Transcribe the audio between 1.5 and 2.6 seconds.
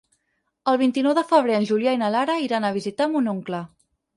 en Julià i na Lara